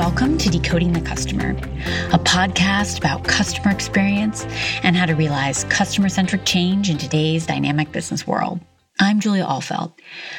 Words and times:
Welcome 0.00 0.38
to 0.38 0.48
Decoding 0.48 0.94
the 0.94 1.02
Customer, 1.02 1.50
a 1.50 2.18
podcast 2.18 2.96
about 2.96 3.22
customer 3.22 3.70
experience 3.70 4.46
and 4.82 4.96
how 4.96 5.04
to 5.04 5.14
realize 5.14 5.64
customer 5.64 6.08
centric 6.08 6.46
change 6.46 6.88
in 6.88 6.96
today's 6.96 7.44
dynamic 7.44 7.92
business 7.92 8.26
world. 8.26 8.60
I'm 8.98 9.20
Julia 9.20 9.44
Ahlfeldt, 9.44 9.92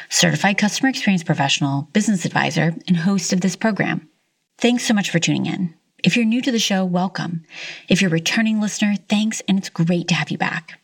certified 0.08 0.58
customer 0.58 0.88
experience 0.88 1.22
professional, 1.22 1.82
business 1.92 2.24
advisor, 2.24 2.74
and 2.88 2.96
host 2.96 3.32
of 3.32 3.40
this 3.40 3.54
program. 3.54 4.08
Thanks 4.58 4.84
so 4.84 4.94
much 4.94 5.10
for 5.10 5.20
tuning 5.20 5.46
in. 5.46 5.72
If 6.02 6.16
you're 6.16 6.26
new 6.26 6.42
to 6.42 6.50
the 6.50 6.58
show, 6.58 6.84
welcome. 6.84 7.44
If 7.88 8.02
you're 8.02 8.10
a 8.10 8.12
returning 8.12 8.60
listener, 8.60 8.96
thanks, 9.08 9.42
and 9.46 9.58
it's 9.58 9.68
great 9.70 10.08
to 10.08 10.14
have 10.14 10.32
you 10.32 10.38
back. 10.38 10.81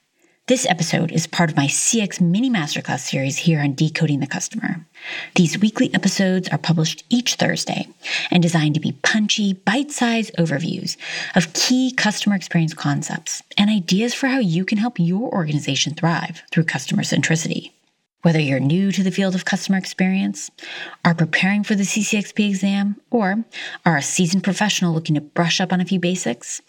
This 0.49 0.65
episode 0.65 1.13
is 1.13 1.27
part 1.27 1.51
of 1.51 1.59
my 1.59 1.67
CX 1.67 2.23
mini 2.23 2.49
masterclass 2.49 3.01
series 3.01 3.37
here 3.37 3.61
on 3.61 3.75
Decoding 3.75 4.21
the 4.21 4.27
Customer. 4.27 4.83
These 5.35 5.59
weekly 5.59 5.93
episodes 5.93 6.49
are 6.49 6.57
published 6.57 7.05
each 7.11 7.35
Thursday 7.35 7.87
and 8.31 8.43
designed 8.43 8.73
to 8.73 8.81
be 8.81 8.93
punchy, 9.03 9.53
bite 9.53 9.91
sized 9.91 10.35
overviews 10.39 10.97
of 11.35 11.53
key 11.53 11.93
customer 11.93 12.35
experience 12.35 12.73
concepts 12.73 13.43
and 13.59 13.69
ideas 13.69 14.15
for 14.15 14.29
how 14.29 14.39
you 14.39 14.65
can 14.65 14.79
help 14.79 14.99
your 14.99 15.31
organization 15.35 15.93
thrive 15.93 16.43
through 16.51 16.65
customer 16.65 17.03
centricity. 17.03 17.73
Whether 18.23 18.41
you're 18.41 18.59
new 18.59 18.91
to 18.91 19.05
the 19.05 19.13
field 19.13 19.37
of 19.37 19.45
customer 19.45 19.79
experience, 19.79 20.51
are 21.05 21.15
preparing 21.15 21.63
for 21.63 21.77
the 21.77 21.85
CCXP 21.85 22.49
exam, 22.49 23.01
or 23.13 23.45
are 23.87 23.97
a 23.97 24.03
seasoned 24.03 24.43
professional 24.43 24.93
looking 24.93 25.15
to 25.15 25.21
brush 25.21 25.61
up 25.61 25.73
on 25.73 25.81
a 25.81 25.85
few 25.85 26.01
basics, 26.01 26.61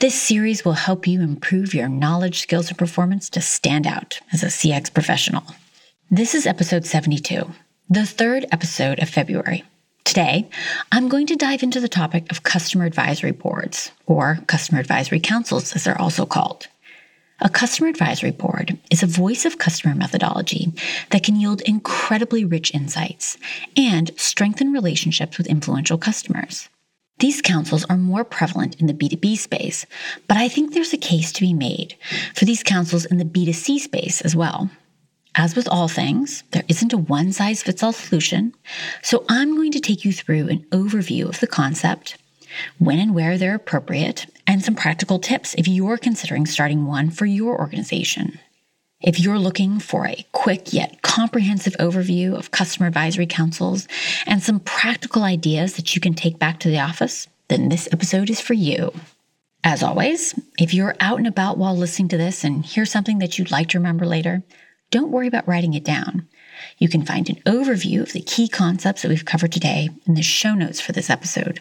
this 0.00 0.20
series 0.20 0.64
will 0.64 0.72
help 0.72 1.06
you 1.06 1.20
improve 1.20 1.74
your 1.74 1.88
knowledge, 1.88 2.40
skills, 2.40 2.68
and 2.68 2.76
performance 2.78 3.30
to 3.30 3.40
stand 3.40 3.86
out 3.86 4.18
as 4.32 4.42
a 4.42 4.46
CX 4.46 4.92
professional. 4.92 5.44
This 6.10 6.34
is 6.34 6.44
episode 6.44 6.84
72, 6.84 7.52
the 7.88 8.04
third 8.04 8.44
episode 8.50 8.98
of 8.98 9.08
February. 9.08 9.62
Today, 10.02 10.48
I'm 10.90 11.08
going 11.08 11.28
to 11.28 11.36
dive 11.36 11.62
into 11.62 11.78
the 11.78 11.88
topic 11.88 12.30
of 12.32 12.42
customer 12.42 12.84
advisory 12.84 13.30
boards, 13.30 13.92
or 14.06 14.40
customer 14.48 14.80
advisory 14.80 15.20
councils 15.20 15.72
as 15.76 15.84
they're 15.84 16.00
also 16.00 16.26
called. 16.26 16.66
A 17.40 17.50
customer 17.50 17.88
advisory 17.88 18.30
board 18.30 18.78
is 18.90 19.02
a 19.02 19.06
voice 19.06 19.44
of 19.44 19.58
customer 19.58 19.94
methodology 19.94 20.72
that 21.10 21.22
can 21.22 21.36
yield 21.36 21.60
incredibly 21.62 22.46
rich 22.46 22.72
insights 22.72 23.36
and 23.76 24.10
strengthen 24.16 24.72
relationships 24.72 25.36
with 25.36 25.46
influential 25.46 25.98
customers. 25.98 26.70
These 27.18 27.42
councils 27.42 27.84
are 27.90 27.98
more 27.98 28.24
prevalent 28.24 28.80
in 28.80 28.86
the 28.86 28.94
B2B 28.94 29.36
space, 29.36 29.84
but 30.26 30.38
I 30.38 30.48
think 30.48 30.72
there's 30.72 30.94
a 30.94 30.98
case 30.98 31.30
to 31.32 31.42
be 31.42 31.52
made 31.52 31.96
for 32.34 32.46
these 32.46 32.62
councils 32.62 33.04
in 33.04 33.18
the 33.18 33.24
B2C 33.24 33.80
space 33.80 34.22
as 34.22 34.34
well. 34.34 34.70
As 35.34 35.54
with 35.54 35.68
all 35.68 35.88
things, 35.88 36.42
there 36.52 36.64
isn't 36.68 36.94
a 36.94 36.98
one 36.98 37.32
size 37.32 37.62
fits 37.62 37.82
all 37.82 37.92
solution, 37.92 38.54
so 39.02 39.26
I'm 39.28 39.56
going 39.56 39.72
to 39.72 39.80
take 39.80 40.06
you 40.06 40.12
through 40.12 40.48
an 40.48 40.64
overview 40.70 41.28
of 41.28 41.40
the 41.40 41.46
concept, 41.46 42.16
when 42.78 42.98
and 42.98 43.14
where 43.14 43.36
they're 43.36 43.54
appropriate, 43.54 44.26
and 44.46 44.62
some 44.62 44.74
practical 44.74 45.18
tips 45.18 45.54
if 45.58 45.66
you're 45.68 45.98
considering 45.98 46.46
starting 46.46 46.86
one 46.86 47.10
for 47.10 47.26
your 47.26 47.58
organization. 47.58 48.38
If 49.00 49.20
you're 49.20 49.38
looking 49.38 49.78
for 49.78 50.06
a 50.06 50.24
quick 50.32 50.72
yet 50.72 51.02
comprehensive 51.02 51.74
overview 51.74 52.34
of 52.34 52.50
customer 52.50 52.86
advisory 52.86 53.26
councils 53.26 53.86
and 54.26 54.42
some 54.42 54.60
practical 54.60 55.22
ideas 55.22 55.76
that 55.76 55.94
you 55.94 56.00
can 56.00 56.14
take 56.14 56.38
back 56.38 56.60
to 56.60 56.68
the 56.68 56.80
office, 56.80 57.28
then 57.48 57.68
this 57.68 57.88
episode 57.92 58.30
is 58.30 58.40
for 58.40 58.54
you. 58.54 58.92
As 59.62 59.82
always, 59.82 60.34
if 60.58 60.72
you're 60.72 60.96
out 61.00 61.18
and 61.18 61.26
about 61.26 61.58
while 61.58 61.76
listening 61.76 62.08
to 62.08 62.16
this 62.16 62.44
and 62.44 62.64
hear 62.64 62.86
something 62.86 63.18
that 63.18 63.38
you'd 63.38 63.50
like 63.50 63.68
to 63.70 63.78
remember 63.78 64.06
later, 64.06 64.42
don't 64.90 65.10
worry 65.10 65.26
about 65.26 65.48
writing 65.48 65.74
it 65.74 65.84
down. 65.84 66.26
You 66.78 66.88
can 66.88 67.04
find 67.04 67.28
an 67.28 67.36
overview 67.46 68.00
of 68.00 68.12
the 68.12 68.20
key 68.20 68.48
concepts 68.48 69.02
that 69.02 69.08
we've 69.08 69.24
covered 69.24 69.52
today 69.52 69.90
in 70.06 70.14
the 70.14 70.22
show 70.22 70.54
notes 70.54 70.80
for 70.80 70.92
this 70.92 71.10
episode, 71.10 71.60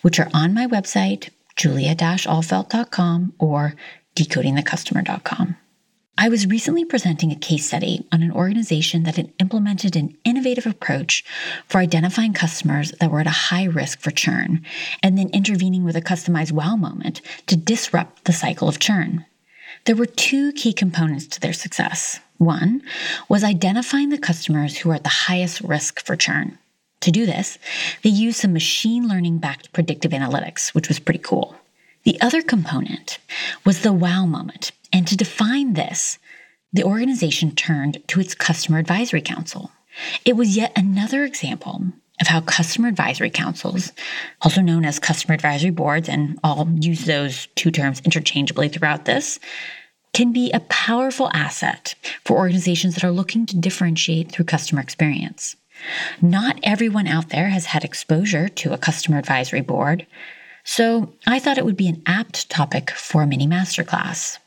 which 0.00 0.18
are 0.18 0.30
on 0.34 0.54
my 0.54 0.66
website, 0.66 1.28
julia-ahlfeldt.com 1.56 3.34
or 3.38 3.74
decodingthecustomer.com. 4.16 5.56
I 6.18 6.28
was 6.28 6.46
recently 6.46 6.84
presenting 6.84 7.32
a 7.32 7.36
case 7.36 7.66
study 7.66 8.06
on 8.12 8.22
an 8.22 8.32
organization 8.32 9.04
that 9.04 9.16
had 9.16 9.32
implemented 9.40 9.96
an 9.96 10.16
innovative 10.24 10.66
approach 10.66 11.24
for 11.66 11.78
identifying 11.78 12.34
customers 12.34 12.92
that 13.00 13.10
were 13.10 13.20
at 13.20 13.26
a 13.26 13.30
high 13.30 13.64
risk 13.64 14.00
for 14.00 14.10
churn 14.10 14.62
and 15.02 15.16
then 15.16 15.30
intervening 15.30 15.84
with 15.84 15.96
a 15.96 16.02
customized 16.02 16.52
wow 16.52 16.76
moment 16.76 17.22
to 17.46 17.56
disrupt 17.56 18.24
the 18.24 18.32
cycle 18.32 18.68
of 18.68 18.78
churn. 18.78 19.24
There 19.86 19.96
were 19.96 20.06
two 20.06 20.52
key 20.52 20.74
components 20.74 21.26
to 21.28 21.40
their 21.40 21.54
success. 21.54 22.20
One 22.36 22.82
was 23.28 23.42
identifying 23.42 24.10
the 24.10 24.18
customers 24.18 24.76
who 24.76 24.90
are 24.90 24.94
at 24.94 25.04
the 25.04 25.08
highest 25.08 25.62
risk 25.62 26.04
for 26.04 26.14
churn. 26.14 26.58
To 27.02 27.10
do 27.10 27.26
this, 27.26 27.58
they 28.02 28.10
used 28.10 28.38
some 28.38 28.52
machine 28.52 29.08
learning 29.08 29.38
backed 29.38 29.72
predictive 29.72 30.12
analytics, 30.12 30.72
which 30.74 30.88
was 30.88 31.00
pretty 31.00 31.18
cool. 31.18 31.56
The 32.04 32.20
other 32.20 32.42
component 32.42 33.18
was 33.64 33.82
the 33.82 33.92
wow 33.92 34.24
moment. 34.24 34.72
And 34.92 35.06
to 35.08 35.16
define 35.16 35.74
this, 35.74 36.18
the 36.72 36.84
organization 36.84 37.54
turned 37.54 38.02
to 38.08 38.20
its 38.20 38.34
customer 38.34 38.78
advisory 38.78 39.20
council. 39.20 39.72
It 40.24 40.36
was 40.36 40.56
yet 40.56 40.72
another 40.76 41.24
example 41.24 41.84
of 42.20 42.28
how 42.28 42.40
customer 42.40 42.88
advisory 42.88 43.30
councils, 43.30 43.92
also 44.40 44.60
known 44.60 44.84
as 44.84 44.98
customer 44.98 45.34
advisory 45.34 45.70
boards, 45.70 46.08
and 46.08 46.38
I'll 46.44 46.68
use 46.80 47.04
those 47.04 47.48
two 47.56 47.70
terms 47.72 48.00
interchangeably 48.04 48.68
throughout 48.68 49.06
this, 49.06 49.40
can 50.12 50.32
be 50.32 50.52
a 50.52 50.60
powerful 50.60 51.30
asset 51.34 51.94
for 52.24 52.36
organizations 52.36 52.94
that 52.94 53.04
are 53.04 53.10
looking 53.10 53.44
to 53.46 53.56
differentiate 53.56 54.30
through 54.30 54.44
customer 54.44 54.80
experience. 54.80 55.56
Not 56.20 56.58
everyone 56.62 57.06
out 57.06 57.30
there 57.30 57.48
has 57.48 57.66
had 57.66 57.84
exposure 57.84 58.48
to 58.48 58.72
a 58.72 58.78
customer 58.78 59.18
advisory 59.18 59.60
board, 59.60 60.06
so 60.64 61.12
I 61.26 61.38
thought 61.38 61.58
it 61.58 61.64
would 61.64 61.76
be 61.76 61.88
an 61.88 62.02
apt 62.06 62.48
topic 62.48 62.90
for 62.90 63.22
a 63.22 63.26
mini 63.26 63.46
masterclass. 63.46 64.38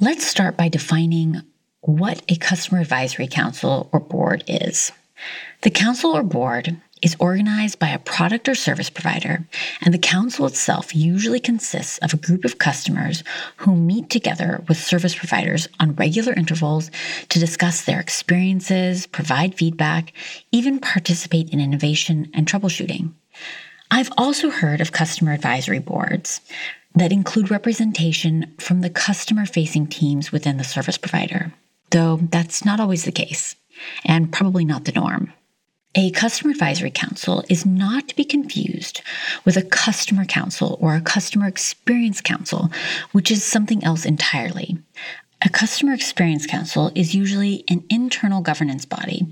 Let's 0.00 0.26
start 0.26 0.56
by 0.56 0.68
defining 0.68 1.42
what 1.80 2.22
a 2.28 2.36
customer 2.36 2.80
advisory 2.80 3.26
council 3.26 3.88
or 3.92 4.00
board 4.00 4.44
is. 4.46 4.92
The 5.62 5.70
council 5.70 6.12
or 6.12 6.22
board 6.22 6.80
is 7.02 7.16
organized 7.18 7.78
by 7.78 7.88
a 7.88 7.98
product 7.98 8.48
or 8.48 8.54
service 8.54 8.90
provider, 8.90 9.46
and 9.82 9.92
the 9.92 9.98
council 9.98 10.46
itself 10.46 10.94
usually 10.94 11.40
consists 11.40 11.98
of 11.98 12.12
a 12.12 12.18
group 12.18 12.44
of 12.44 12.58
customers 12.58 13.24
who 13.56 13.76
meet 13.76 14.10
together 14.10 14.64
with 14.68 14.76
service 14.76 15.14
providers 15.14 15.68
on 15.80 15.94
regular 15.94 16.32
intervals 16.32 16.90
to 17.28 17.38
discuss 17.38 17.84
their 17.84 18.00
experiences, 18.00 19.06
provide 19.06 19.54
feedback, 19.54 20.12
even 20.52 20.78
participate 20.78 21.50
in 21.50 21.60
innovation 21.60 22.30
and 22.34 22.46
troubleshooting. 22.46 23.12
I've 23.90 24.12
also 24.16 24.50
heard 24.50 24.80
of 24.80 24.92
customer 24.92 25.32
advisory 25.32 25.78
boards 25.78 26.40
that 26.94 27.12
include 27.12 27.50
representation 27.50 28.54
from 28.58 28.80
the 28.80 28.90
customer 28.90 29.46
facing 29.46 29.86
teams 29.86 30.32
within 30.32 30.56
the 30.56 30.64
service 30.64 30.98
provider, 30.98 31.52
though 31.90 32.16
that's 32.16 32.64
not 32.64 32.80
always 32.80 33.04
the 33.04 33.12
case 33.12 33.56
and 34.04 34.32
probably 34.32 34.64
not 34.64 34.84
the 34.84 34.92
norm. 34.92 35.32
A 35.94 36.10
customer 36.10 36.50
advisory 36.50 36.90
council 36.90 37.42
is 37.48 37.64
not 37.64 38.08
to 38.08 38.16
be 38.16 38.24
confused 38.24 39.00
with 39.44 39.56
a 39.56 39.62
customer 39.62 40.26
council 40.26 40.76
or 40.80 40.94
a 40.94 41.00
customer 41.00 41.46
experience 41.46 42.20
council, 42.20 42.70
which 43.12 43.30
is 43.30 43.42
something 43.42 43.82
else 43.82 44.04
entirely. 44.04 44.78
A 45.42 45.48
customer 45.48 45.94
experience 45.94 46.46
council 46.46 46.92
is 46.94 47.14
usually 47.14 47.64
an 47.68 47.84
internal 47.88 48.42
governance 48.42 48.84
body 48.84 49.28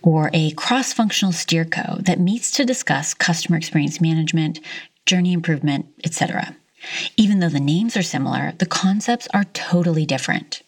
or 0.00 0.30
a 0.32 0.52
cross 0.52 0.94
functional 0.94 1.32
steerco 1.32 2.02
that 2.04 2.20
meets 2.20 2.52
to 2.52 2.64
discuss 2.64 3.12
customer 3.12 3.58
experience 3.58 4.00
management, 4.00 4.60
journey 5.04 5.34
improvement, 5.34 5.86
etc. 6.04 6.56
Even 7.16 7.40
though 7.40 7.48
the 7.48 7.60
names 7.60 7.96
are 7.96 8.02
similar, 8.02 8.52
the 8.58 8.66
concepts 8.66 9.28
are 9.34 9.44
totally 9.44 10.06
different. 10.06 10.62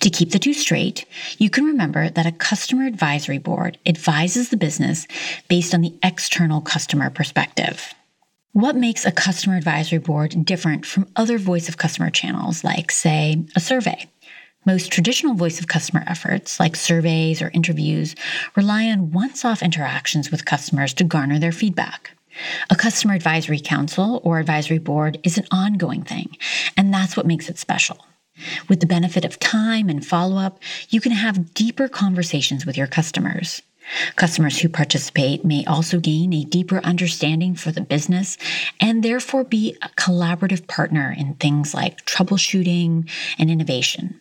To 0.00 0.10
keep 0.10 0.30
the 0.30 0.38
two 0.38 0.54
straight, 0.54 1.04
you 1.38 1.50
can 1.50 1.64
remember 1.64 2.10
that 2.10 2.26
a 2.26 2.32
customer 2.32 2.86
advisory 2.86 3.38
board 3.38 3.78
advises 3.86 4.48
the 4.48 4.56
business 4.56 5.06
based 5.48 5.74
on 5.74 5.80
the 5.80 5.94
external 6.02 6.60
customer 6.60 7.10
perspective. 7.10 7.94
What 8.52 8.76
makes 8.76 9.04
a 9.04 9.12
customer 9.12 9.56
advisory 9.56 9.98
board 9.98 10.44
different 10.44 10.86
from 10.86 11.10
other 11.16 11.38
voice 11.38 11.68
of 11.68 11.76
customer 11.76 12.10
channels, 12.10 12.64
like, 12.64 12.90
say, 12.90 13.44
a 13.54 13.60
survey? 13.60 14.06
Most 14.66 14.90
traditional 14.90 15.34
voice 15.34 15.60
of 15.60 15.68
customer 15.68 16.02
efforts, 16.06 16.58
like 16.58 16.74
surveys 16.74 17.40
or 17.40 17.50
interviews, 17.54 18.14
rely 18.56 18.86
on 18.86 19.12
once 19.12 19.44
off 19.44 19.62
interactions 19.62 20.30
with 20.30 20.44
customers 20.44 20.92
to 20.94 21.04
garner 21.04 21.38
their 21.38 21.52
feedback. 21.52 22.10
A 22.70 22.76
customer 22.76 23.14
advisory 23.14 23.60
council 23.60 24.20
or 24.24 24.38
advisory 24.38 24.78
board 24.78 25.18
is 25.22 25.38
an 25.38 25.46
ongoing 25.50 26.02
thing, 26.02 26.36
and 26.76 26.92
that's 26.92 27.16
what 27.16 27.26
makes 27.26 27.48
it 27.48 27.58
special. 27.58 28.04
With 28.68 28.80
the 28.80 28.86
benefit 28.86 29.24
of 29.24 29.38
time 29.38 29.88
and 29.88 30.04
follow 30.04 30.36
up, 30.36 30.60
you 30.88 31.00
can 31.00 31.12
have 31.12 31.54
deeper 31.54 31.88
conversations 31.88 32.64
with 32.66 32.76
your 32.76 32.86
customers. 32.86 33.62
Customers 34.16 34.58
who 34.58 34.68
participate 34.68 35.44
may 35.44 35.64
also 35.64 35.98
gain 35.98 36.32
a 36.32 36.44
deeper 36.44 36.78
understanding 36.84 37.54
for 37.54 37.72
the 37.72 37.80
business 37.80 38.36
and 38.80 39.02
therefore 39.02 39.44
be 39.44 39.76
a 39.82 39.88
collaborative 39.90 40.66
partner 40.66 41.14
in 41.16 41.34
things 41.34 41.74
like 41.74 42.04
troubleshooting 42.04 43.08
and 43.38 43.50
innovation. 43.50 44.20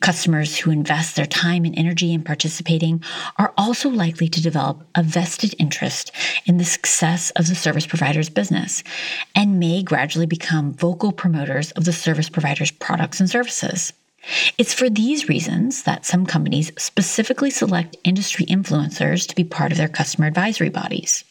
Customers 0.00 0.56
who 0.56 0.70
invest 0.70 1.16
their 1.16 1.26
time 1.26 1.64
and 1.64 1.76
energy 1.78 2.12
in 2.12 2.22
participating 2.22 3.02
are 3.38 3.52
also 3.56 3.88
likely 3.88 4.28
to 4.28 4.42
develop 4.42 4.86
a 4.94 5.02
vested 5.02 5.54
interest 5.58 6.12
in 6.44 6.58
the 6.58 6.64
success 6.64 7.30
of 7.30 7.46
the 7.48 7.54
service 7.54 7.86
provider's 7.86 8.28
business 8.30 8.84
and 9.34 9.58
may 9.58 9.82
gradually 9.82 10.26
become 10.26 10.72
vocal 10.72 11.12
promoters 11.12 11.72
of 11.72 11.84
the 11.84 11.92
service 11.92 12.28
provider's 12.28 12.70
products 12.70 13.20
and 13.20 13.28
services. 13.28 13.92
It's 14.58 14.74
for 14.74 14.90
these 14.90 15.28
reasons 15.28 15.84
that 15.84 16.04
some 16.04 16.26
companies 16.26 16.72
specifically 16.78 17.50
select 17.50 17.96
industry 18.04 18.44
influencers 18.46 19.26
to 19.28 19.34
be 19.34 19.44
part 19.44 19.72
of 19.72 19.78
their 19.78 19.88
customer 19.88 20.26
advisory 20.26 20.70
bodies. 20.70 21.24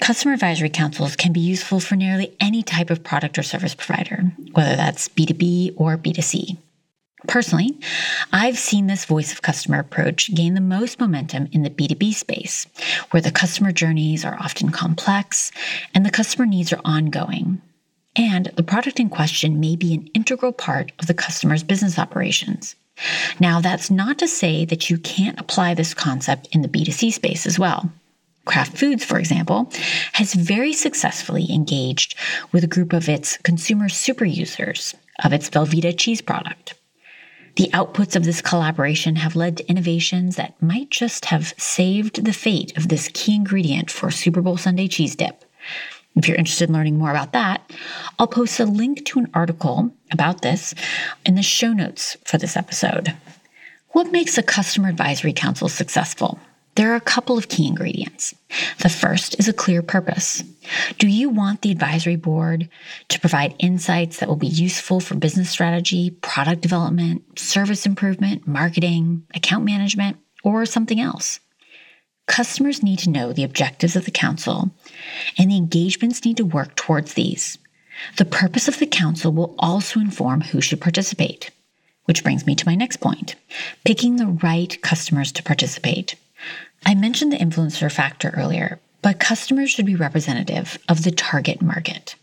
Customer 0.00 0.34
advisory 0.34 0.68
councils 0.68 1.16
can 1.16 1.32
be 1.32 1.40
useful 1.40 1.80
for 1.80 1.96
nearly 1.96 2.36
any 2.38 2.62
type 2.62 2.90
of 2.90 3.02
product 3.02 3.38
or 3.38 3.42
service 3.42 3.74
provider, 3.74 4.24
whether 4.52 4.76
that's 4.76 5.08
B2B 5.08 5.74
or 5.76 5.96
B2C. 5.96 6.58
Personally, 7.26 7.78
I've 8.32 8.58
seen 8.58 8.86
this 8.86 9.04
voice 9.04 9.32
of 9.32 9.42
customer 9.42 9.78
approach 9.78 10.34
gain 10.34 10.54
the 10.54 10.60
most 10.60 11.00
momentum 11.00 11.48
in 11.52 11.62
the 11.62 11.70
B2B 11.70 12.14
space, 12.14 12.66
where 13.10 13.20
the 13.20 13.30
customer 13.30 13.72
journeys 13.72 14.24
are 14.24 14.38
often 14.40 14.70
complex 14.70 15.50
and 15.94 16.06
the 16.06 16.10
customer 16.10 16.46
needs 16.46 16.72
are 16.72 16.80
ongoing. 16.84 17.60
And 18.14 18.46
the 18.56 18.62
product 18.62 18.98
in 18.98 19.10
question 19.10 19.60
may 19.60 19.76
be 19.76 19.94
an 19.94 20.08
integral 20.14 20.52
part 20.52 20.92
of 20.98 21.06
the 21.06 21.14
customer's 21.14 21.62
business 21.62 21.98
operations. 21.98 22.74
Now, 23.40 23.60
that's 23.60 23.90
not 23.90 24.18
to 24.18 24.28
say 24.28 24.64
that 24.64 24.88
you 24.88 24.96
can't 24.96 25.38
apply 25.38 25.74
this 25.74 25.92
concept 25.92 26.48
in 26.52 26.62
the 26.62 26.68
B2C 26.68 27.12
space 27.12 27.46
as 27.46 27.58
well. 27.58 27.90
Kraft 28.46 28.78
Foods, 28.78 29.04
for 29.04 29.18
example, 29.18 29.70
has 30.12 30.32
very 30.32 30.72
successfully 30.72 31.52
engaged 31.52 32.14
with 32.52 32.64
a 32.64 32.68
group 32.68 32.92
of 32.92 33.08
its 33.08 33.36
consumer 33.38 33.88
super 33.88 34.24
users 34.24 34.94
of 35.24 35.32
its 35.32 35.50
Velveeta 35.50 35.96
cheese 35.98 36.22
product. 36.22 36.74
The 37.56 37.70
outputs 37.72 38.16
of 38.16 38.24
this 38.24 38.42
collaboration 38.42 39.16
have 39.16 39.34
led 39.34 39.56
to 39.56 39.68
innovations 39.68 40.36
that 40.36 40.60
might 40.60 40.90
just 40.90 41.24
have 41.26 41.54
saved 41.56 42.22
the 42.22 42.34
fate 42.34 42.76
of 42.76 42.88
this 42.88 43.08
key 43.14 43.34
ingredient 43.34 43.90
for 43.90 44.10
Super 44.10 44.42
Bowl 44.42 44.58
Sunday 44.58 44.88
cheese 44.88 45.16
dip. 45.16 45.42
If 46.16 46.28
you're 46.28 46.36
interested 46.36 46.68
in 46.68 46.74
learning 46.74 46.98
more 46.98 47.10
about 47.10 47.32
that, 47.32 47.70
I'll 48.18 48.26
post 48.26 48.60
a 48.60 48.66
link 48.66 49.06
to 49.06 49.20
an 49.20 49.30
article 49.32 49.90
about 50.12 50.42
this 50.42 50.74
in 51.24 51.34
the 51.34 51.42
show 51.42 51.72
notes 51.72 52.18
for 52.24 52.36
this 52.36 52.58
episode. 52.58 53.14
What 53.90 54.12
makes 54.12 54.36
a 54.36 54.42
customer 54.42 54.90
advisory 54.90 55.32
council 55.32 55.70
successful? 55.70 56.38
There 56.76 56.92
are 56.92 56.96
a 56.96 57.00
couple 57.00 57.38
of 57.38 57.48
key 57.48 57.66
ingredients. 57.66 58.34
The 58.80 58.90
first 58.90 59.38
is 59.38 59.48
a 59.48 59.54
clear 59.54 59.82
purpose. 59.82 60.42
Do 60.98 61.08
you 61.08 61.30
want 61.30 61.62
the 61.62 61.70
advisory 61.70 62.16
board 62.16 62.68
to 63.08 63.20
provide 63.20 63.54
insights 63.58 64.18
that 64.18 64.28
will 64.28 64.36
be 64.36 64.46
useful 64.46 65.00
for 65.00 65.14
business 65.14 65.48
strategy, 65.48 66.10
product 66.10 66.60
development, 66.60 67.38
service 67.38 67.86
improvement, 67.86 68.46
marketing, 68.46 69.22
account 69.34 69.64
management, 69.64 70.18
or 70.44 70.66
something 70.66 71.00
else? 71.00 71.40
Customers 72.26 72.82
need 72.82 72.98
to 73.00 73.10
know 73.10 73.32
the 73.32 73.44
objectives 73.44 73.96
of 73.96 74.04
the 74.04 74.10
council, 74.10 74.70
and 75.38 75.50
the 75.50 75.56
engagements 75.56 76.26
need 76.26 76.36
to 76.36 76.44
work 76.44 76.76
towards 76.76 77.14
these. 77.14 77.56
The 78.18 78.26
purpose 78.26 78.68
of 78.68 78.78
the 78.78 78.86
council 78.86 79.32
will 79.32 79.54
also 79.58 79.98
inform 79.98 80.42
who 80.42 80.60
should 80.60 80.82
participate. 80.82 81.50
Which 82.04 82.22
brings 82.22 82.46
me 82.46 82.54
to 82.54 82.66
my 82.66 82.74
next 82.74 82.98
point 82.98 83.34
picking 83.84 84.16
the 84.16 84.26
right 84.26 84.80
customers 84.82 85.32
to 85.32 85.42
participate. 85.42 86.16
I 86.84 86.94
mentioned 86.94 87.32
the 87.32 87.38
influencer 87.38 87.90
factor 87.90 88.32
earlier, 88.36 88.78
but 89.02 89.20
customers 89.20 89.70
should 89.70 89.86
be 89.86 89.96
representative 89.96 90.78
of 90.88 91.04
the 91.04 91.10
target 91.10 91.62
market. 91.62 92.16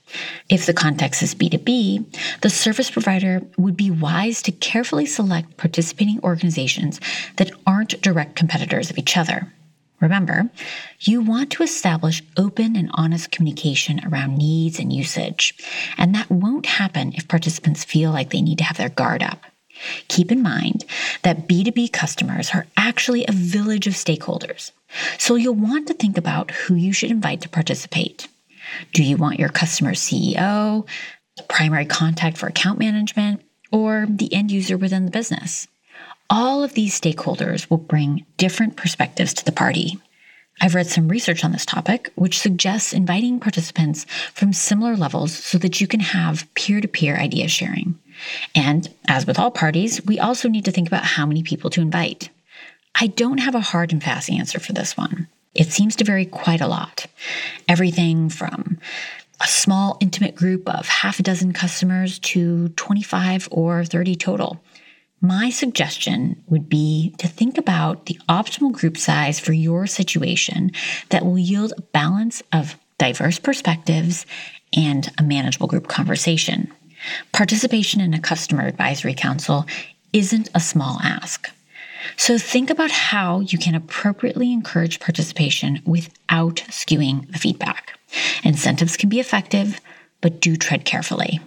If 0.50 0.66
the 0.66 0.74
context 0.74 1.24
is 1.24 1.34
B2B, 1.34 2.40
the 2.42 2.50
service 2.50 2.92
provider 2.92 3.42
would 3.58 3.78
be 3.78 3.90
wise 3.90 4.42
to 4.44 4.52
carefully 4.52 5.06
select 5.06 5.58
participating 5.58 6.20
organizations 6.24 7.00
that 7.38 7.52
aren't 7.66 8.02
direct 8.02 8.36
competitors 8.36 8.90
of 8.90 8.98
each 8.98 9.18
other. 9.18 9.52
Remember, 10.02 10.50
you 11.00 11.22
want 11.22 11.50
to 11.52 11.64
establish 11.64 12.22
open 12.36 12.76
and 12.76 12.92
honest 12.94 13.32
communication 13.32 14.02
around 14.06 14.38
needs 14.38 14.78
and 14.78 14.92
usage, 14.92 15.56
and 15.98 16.14
that 16.14 16.30
won't 16.30 16.66
happen 16.66 17.14
if 17.14 17.30
participants 17.30 17.86
feel 17.86 18.12
like 18.12 18.30
they 18.32 18.42
need 18.42 18.58
to 18.58 18.66
have 18.66 18.76
their 18.76 18.90
guard 18.90 19.24
up. 19.24 19.46
Keep 20.08 20.32
in 20.32 20.42
mind 20.42 20.86
that 21.24 21.48
B2B 21.48 21.92
customers 21.92 22.52
are 22.54 22.68
actually 22.78 23.26
a 23.26 23.32
village 23.32 23.88
of 23.88 23.94
stakeholders, 23.94 24.72
so 25.18 25.36
you'll 25.36 25.56
want 25.56 25.88
to 25.88 25.94
think 25.94 26.18
about 26.18 26.52
who 26.52 26.76
you 26.76 26.94
should 26.94 27.12
invite 27.12 27.42
to 27.42 27.50
participate. 27.50 28.28
Do 28.94 29.04
you 29.04 29.18
want 29.18 29.40
your 29.40 29.50
customer 29.50 29.94
CEO, 29.94 30.88
the 31.38 31.44
primary 31.44 31.86
contact 31.86 32.38
for 32.38 32.48
account 32.48 32.80
management, 32.80 33.42
or 33.72 34.06
the 34.10 34.34
end 34.34 34.52
user 34.52 34.78
within 34.78 35.06
the 35.06 35.12
business? 35.12 35.68
All 36.30 36.64
of 36.64 36.74
these 36.74 37.00
stakeholders 37.00 37.70
will 37.70 37.78
bring 37.78 38.26
different 38.38 38.76
perspectives 38.76 39.34
to 39.36 39.46
the 39.46 39.52
party. 39.52 40.00
I've 40.62 40.76
read 40.76 40.88
some 40.88 41.08
research 41.08 41.44
on 41.44 41.52
this 41.52 41.66
topic, 41.66 42.12
which 42.16 42.40
suggests 42.40 42.94
inviting 42.94 43.40
participants 43.40 44.06
from 44.34 44.54
similar 44.54 44.96
levels 44.96 45.34
so 45.34 45.58
that 45.58 45.82
you 45.82 45.88
can 45.88 46.00
have 46.00 46.48
peer 46.54 46.80
to 46.80 46.88
peer 46.88 47.18
idea 47.18 47.48
sharing. 47.48 48.00
And 48.56 48.90
as 49.08 49.26
with 49.26 49.40
all 49.40 49.52
parties, 49.52 50.04
we 50.06 50.20
also 50.20 50.50
need 50.50 50.66
to 50.66 50.72
think 50.72 50.88
about 50.88 51.04
how 51.04 51.26
many 51.26 51.44
people 51.44 51.70
to 51.72 51.82
invite. 51.82 52.30
I 52.96 53.08
don't 53.08 53.40
have 53.40 53.56
a 53.56 53.62
hard 53.62 53.92
and 53.92 54.04
fast 54.04 54.30
answer 54.30 54.60
for 54.60 54.74
this 54.74 54.96
one. 54.96 55.28
It 55.56 55.72
seems 55.72 55.96
to 55.98 56.04
vary 56.04 56.26
quite 56.26 56.62
a 56.62 56.68
lot. 56.68 57.06
Everything 57.68 58.30
from 58.30 58.80
a 59.42 59.48
small, 59.48 59.98
intimate 60.00 60.36
group 60.36 60.70
of 60.70 60.88
half 60.88 61.20
a 61.20 61.24
dozen 61.24 61.54
customers 61.54 62.20
to 62.20 62.70
25 62.70 63.50
or 63.52 63.84
30 63.84 64.16
total. 64.16 64.64
My 65.22 65.50
suggestion 65.50 66.44
would 66.48 66.70
be 66.70 67.16
to 67.18 67.28
think 67.28 67.58
about 67.58 68.08
the 68.08 68.20
optimal 68.28 68.72
group 68.72 68.98
size 68.98 69.40
for 69.40 69.54
your 69.54 69.88
situation 69.88 70.72
that 71.10 71.26
will 71.26 71.38
yield 71.38 71.74
a 71.78 71.82
balance 71.82 72.44
of 72.52 72.78
diverse 72.98 73.40
perspectives 73.40 74.26
and 74.76 75.10
a 75.18 75.24
manageable 75.24 75.68
group 75.68 75.88
conversation. 75.88 76.72
Participation 77.32 78.02
in 78.02 78.14
a 78.14 78.20
customer 78.20 78.66
advisory 78.66 79.14
council 79.14 79.66
isn't 80.12 80.50
a 80.54 80.60
small 80.60 81.00
ask. 81.04 81.50
So 82.18 82.38
think 82.38 82.70
about 82.70 82.92
how 82.92 83.40
you 83.40 83.58
can 83.58 83.76
appropriately 83.76 84.52
encourage 84.52 85.00
participation 85.00 85.82
without 85.86 86.58
skewing 86.70 87.32
the 87.32 87.40
feedback. 87.40 87.98
Incentives 88.44 88.98
can 88.98 89.10
be 89.10 89.20
effective, 89.20 89.80
but 90.22 90.40
do 90.40 90.56
tread 90.56 90.86
carefully. 90.86 91.40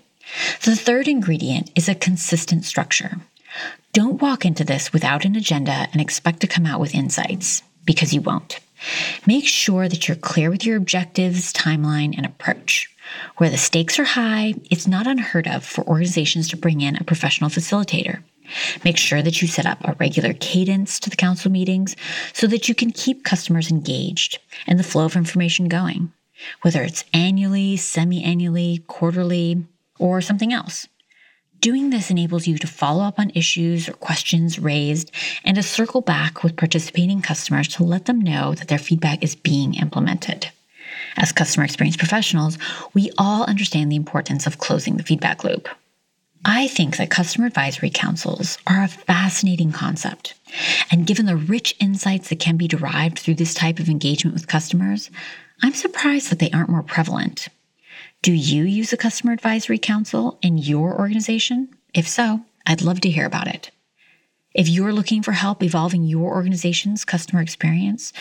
The 0.64 0.74
third 0.74 1.08
ingredient 1.08 1.70
is 1.74 1.88
a 1.88 1.94
consistent 1.94 2.64
structure. 2.64 3.18
Don't 3.92 4.20
walk 4.20 4.44
into 4.44 4.64
this 4.64 4.92
without 4.92 5.24
an 5.24 5.36
agenda 5.36 5.88
and 5.92 6.00
expect 6.00 6.40
to 6.40 6.46
come 6.46 6.66
out 6.66 6.80
with 6.80 6.94
insights, 6.94 7.62
because 7.84 8.12
you 8.12 8.20
won't. 8.20 8.58
Make 9.26 9.46
sure 9.46 9.88
that 9.88 10.08
you're 10.08 10.16
clear 10.16 10.50
with 10.50 10.64
your 10.64 10.76
objectives, 10.76 11.52
timeline, 11.52 12.16
and 12.16 12.26
approach. 12.26 12.90
Where 13.36 13.50
the 13.50 13.56
stakes 13.58 13.98
are 13.98 14.04
high, 14.04 14.54
it's 14.70 14.86
not 14.86 15.06
unheard 15.06 15.46
of 15.46 15.64
for 15.64 15.86
organizations 15.86 16.48
to 16.48 16.56
bring 16.56 16.80
in 16.80 16.96
a 16.96 17.04
professional 17.04 17.50
facilitator. 17.50 18.22
Make 18.84 18.96
sure 18.96 19.22
that 19.22 19.42
you 19.42 19.48
set 19.48 19.66
up 19.66 19.78
a 19.84 19.96
regular 19.98 20.32
cadence 20.34 21.00
to 21.00 21.10
the 21.10 21.16
council 21.16 21.50
meetings 21.50 21.96
so 22.32 22.46
that 22.46 22.68
you 22.68 22.74
can 22.74 22.90
keep 22.90 23.24
customers 23.24 23.70
engaged 23.70 24.38
and 24.66 24.78
the 24.78 24.84
flow 24.84 25.04
of 25.04 25.16
information 25.16 25.68
going, 25.68 26.12
whether 26.62 26.82
it's 26.82 27.04
annually, 27.12 27.76
semi 27.76 28.22
annually, 28.22 28.84
quarterly, 28.86 29.64
or 29.98 30.20
something 30.20 30.52
else. 30.52 30.86
Doing 31.60 31.90
this 31.90 32.10
enables 32.10 32.46
you 32.46 32.58
to 32.58 32.66
follow 32.66 33.04
up 33.04 33.18
on 33.18 33.30
issues 33.34 33.88
or 33.88 33.92
questions 33.92 34.58
raised 34.58 35.10
and 35.44 35.56
to 35.56 35.62
circle 35.62 36.00
back 36.00 36.42
with 36.42 36.56
participating 36.56 37.22
customers 37.22 37.68
to 37.68 37.84
let 37.84 38.04
them 38.04 38.20
know 38.20 38.54
that 38.54 38.68
their 38.68 38.78
feedback 38.78 39.22
is 39.22 39.34
being 39.34 39.74
implemented. 39.74 40.50
As 41.16 41.32
customer 41.32 41.64
experience 41.64 41.96
professionals, 41.96 42.58
we 42.94 43.10
all 43.18 43.44
understand 43.44 43.90
the 43.90 43.96
importance 43.96 44.46
of 44.46 44.58
closing 44.58 44.96
the 44.96 45.02
feedback 45.02 45.44
loop. 45.44 45.68
I 46.44 46.68
think 46.68 46.96
that 46.96 47.10
customer 47.10 47.46
advisory 47.46 47.90
councils 47.90 48.58
are 48.66 48.84
a 48.84 48.88
fascinating 48.88 49.72
concept. 49.72 50.34
And 50.92 51.06
given 51.06 51.26
the 51.26 51.36
rich 51.36 51.74
insights 51.80 52.28
that 52.28 52.38
can 52.38 52.56
be 52.56 52.68
derived 52.68 53.18
through 53.18 53.34
this 53.34 53.54
type 53.54 53.80
of 53.80 53.88
engagement 53.88 54.34
with 54.34 54.46
customers, 54.46 55.10
I'm 55.62 55.74
surprised 55.74 56.30
that 56.30 56.38
they 56.38 56.50
aren't 56.50 56.68
more 56.68 56.82
prevalent. 56.82 57.48
Do 58.26 58.32
you 58.32 58.64
use 58.64 58.92
a 58.92 58.96
customer 58.96 59.32
advisory 59.32 59.78
council 59.78 60.36
in 60.42 60.58
your 60.58 60.98
organization? 60.98 61.68
If 61.94 62.08
so, 62.08 62.40
I'd 62.66 62.82
love 62.82 63.00
to 63.02 63.08
hear 63.08 63.24
about 63.24 63.46
it. 63.46 63.70
If 64.52 64.68
you're 64.68 64.92
looking 64.92 65.22
for 65.22 65.30
help 65.30 65.62
evolving 65.62 66.02
your 66.02 66.34
organization's 66.34 67.04
customer 67.04 67.40
experience 67.40 68.12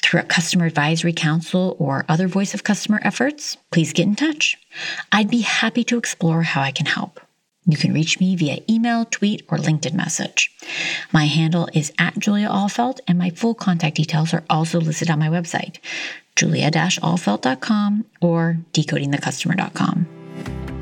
through 0.00 0.20
a 0.20 0.22
customer 0.22 0.64
advisory 0.64 1.12
council 1.12 1.74
or 1.80 2.04
other 2.08 2.28
voice 2.28 2.54
of 2.54 2.62
customer 2.62 3.00
efforts, 3.02 3.56
please 3.72 3.92
get 3.92 4.06
in 4.06 4.14
touch. 4.14 4.56
I'd 5.10 5.28
be 5.28 5.40
happy 5.40 5.82
to 5.82 5.98
explore 5.98 6.42
how 6.42 6.60
I 6.60 6.70
can 6.70 6.86
help. 6.86 7.18
You 7.66 7.76
can 7.76 7.92
reach 7.92 8.20
me 8.20 8.36
via 8.36 8.62
email, 8.70 9.06
tweet, 9.06 9.42
or 9.48 9.58
LinkedIn 9.58 9.92
message. 9.92 10.52
My 11.12 11.26
handle 11.26 11.68
is 11.74 11.92
at 11.98 12.16
Julia 12.18 12.48
Ahlfeldt, 12.48 13.00
and 13.08 13.18
my 13.18 13.30
full 13.30 13.54
contact 13.54 13.96
details 13.96 14.32
are 14.32 14.44
also 14.48 14.80
listed 14.80 15.10
on 15.10 15.18
my 15.18 15.28
website, 15.28 15.78
julia-ahlfeldt.com 16.38 18.04
or 18.20 18.58
decodingthecustomer.com. 18.72 20.06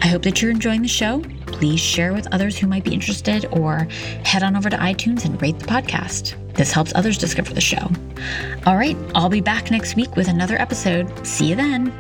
I 0.02 0.08
hope 0.08 0.22
that 0.22 0.40
you're 0.40 0.50
enjoying 0.50 0.82
the 0.82 0.88
show. 0.88 1.22
Please 1.46 1.80
share 1.80 2.12
with 2.12 2.32
others 2.32 2.58
who 2.58 2.66
might 2.66 2.84
be 2.84 2.94
interested 2.94 3.46
or 3.46 3.88
head 4.24 4.42
on 4.42 4.54
over 4.54 4.70
to 4.70 4.76
iTunes 4.76 5.24
and 5.24 5.40
rate 5.40 5.58
the 5.58 5.66
podcast. 5.66 6.36
This 6.54 6.70
helps 6.70 6.92
others 6.94 7.18
discover 7.18 7.52
the 7.52 7.60
show. 7.60 7.90
All 8.66 8.76
right, 8.76 8.96
I'll 9.14 9.28
be 9.28 9.40
back 9.40 9.70
next 9.70 9.96
week 9.96 10.14
with 10.14 10.28
another 10.28 10.60
episode. 10.60 11.26
See 11.26 11.46
you 11.46 11.56
then. 11.56 11.92